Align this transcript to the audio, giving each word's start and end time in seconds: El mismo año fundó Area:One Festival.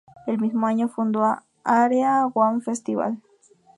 El 0.25 0.39
mismo 0.39 0.65
año 0.65 0.87
fundó 0.87 1.21
Area:One 1.63 2.61
Festival. 2.61 3.19